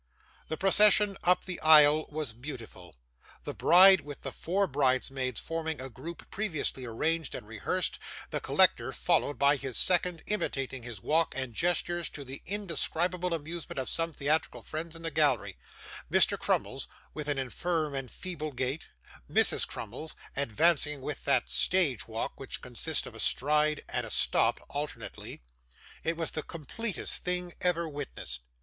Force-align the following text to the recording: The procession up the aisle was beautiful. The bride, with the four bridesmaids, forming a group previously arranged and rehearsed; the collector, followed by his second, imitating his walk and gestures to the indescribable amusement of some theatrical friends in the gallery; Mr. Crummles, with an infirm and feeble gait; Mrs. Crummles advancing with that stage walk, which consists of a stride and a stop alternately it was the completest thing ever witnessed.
The 0.47 0.57
procession 0.57 1.15
up 1.21 1.45
the 1.45 1.59
aisle 1.59 2.07
was 2.09 2.33
beautiful. 2.33 2.95
The 3.43 3.53
bride, 3.53 4.01
with 4.01 4.21
the 4.21 4.31
four 4.31 4.65
bridesmaids, 4.65 5.39
forming 5.39 5.79
a 5.79 5.91
group 5.91 6.31
previously 6.31 6.85
arranged 6.85 7.35
and 7.35 7.45
rehearsed; 7.47 7.99
the 8.31 8.41
collector, 8.41 8.93
followed 8.93 9.37
by 9.37 9.57
his 9.57 9.77
second, 9.77 10.23
imitating 10.25 10.81
his 10.81 11.03
walk 11.03 11.35
and 11.37 11.53
gestures 11.53 12.09
to 12.09 12.23
the 12.25 12.41
indescribable 12.47 13.31
amusement 13.31 13.77
of 13.77 13.91
some 13.91 14.11
theatrical 14.11 14.63
friends 14.63 14.95
in 14.95 15.03
the 15.03 15.11
gallery; 15.11 15.55
Mr. 16.11 16.35
Crummles, 16.35 16.87
with 17.13 17.27
an 17.27 17.37
infirm 17.37 17.93
and 17.93 18.09
feeble 18.09 18.53
gait; 18.53 18.89
Mrs. 19.29 19.67
Crummles 19.67 20.15
advancing 20.35 21.01
with 21.01 21.25
that 21.25 21.47
stage 21.47 22.07
walk, 22.07 22.39
which 22.39 22.63
consists 22.63 23.05
of 23.05 23.13
a 23.13 23.19
stride 23.19 23.85
and 23.87 24.03
a 24.03 24.09
stop 24.09 24.59
alternately 24.67 25.43
it 26.03 26.17
was 26.17 26.31
the 26.31 26.41
completest 26.41 27.23
thing 27.23 27.53
ever 27.61 27.87
witnessed. 27.87 28.41